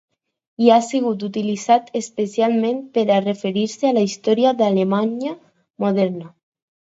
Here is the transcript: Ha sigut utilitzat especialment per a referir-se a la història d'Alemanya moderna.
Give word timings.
Ha 0.75 0.77
sigut 0.85 1.23
utilitzat 1.25 1.91
especialment 1.99 2.79
per 2.97 3.03
a 3.15 3.19
referir-se 3.27 3.91
a 3.91 3.93
la 3.99 4.05
història 4.07 4.55
d'Alemanya 4.63 5.35
moderna. 5.85 6.27